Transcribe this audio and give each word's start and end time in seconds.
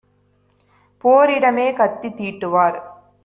போரிடமே 1.03 1.67
கத்தி 1.73 2.09
தீட்டுவார்! 2.09 2.79